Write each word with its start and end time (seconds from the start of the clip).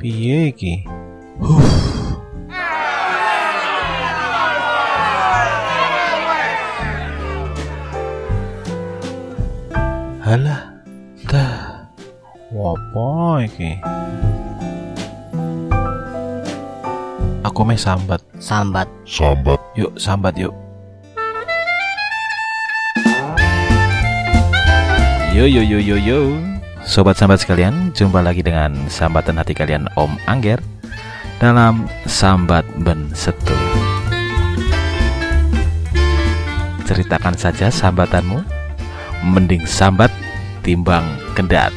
piye 0.00 0.48
iki? 0.48 0.88
Huh. 1.44 1.60
Halah, 10.24 10.72
dah. 11.28 11.84
Wopo 12.48 13.44
iki? 13.44 13.76
Aku 17.44 17.60
meh 17.68 17.76
sambat. 17.76 18.24
Sambat. 18.40 18.88
Sambat. 19.04 19.60
Yuk, 19.76 19.92
sambat 20.00 20.32
yuk. 20.40 20.56
Yo 25.36 25.44
yo 25.44 25.60
yo 25.60 25.76
yo 25.76 25.96
yo. 26.00 26.49
Sobat 26.80 27.20
sambat 27.20 27.44
sekalian, 27.44 27.92
jumpa 27.92 28.24
lagi 28.24 28.40
dengan 28.40 28.72
sambatan 28.88 29.36
hati 29.36 29.52
kalian 29.52 29.84
Om 30.00 30.16
Angger 30.24 30.56
dalam 31.36 31.84
Sambat 32.08 32.64
Ben 32.80 33.12
Setu. 33.12 33.52
Ceritakan 36.88 37.36
saja 37.36 37.68
sambatanmu, 37.68 38.40
mending 39.28 39.68
sambat 39.68 40.08
timbang 40.64 41.04
kendat. 41.36 41.70